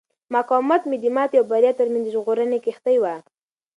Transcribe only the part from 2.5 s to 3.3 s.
کښتۍ وه.